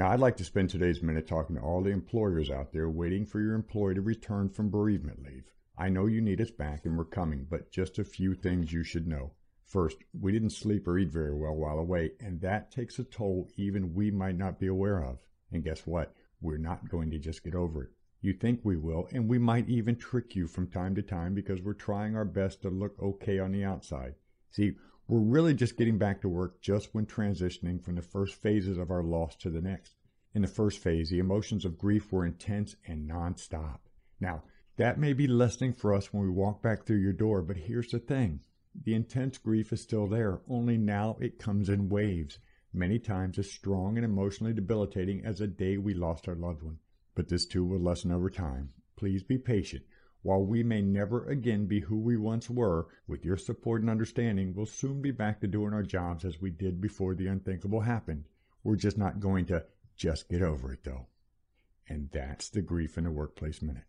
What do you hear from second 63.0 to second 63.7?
the Workplace